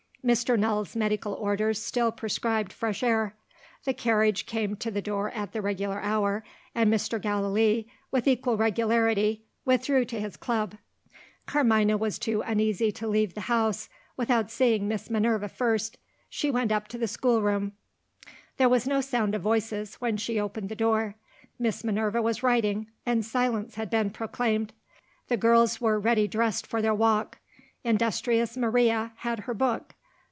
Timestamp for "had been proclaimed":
23.73-24.71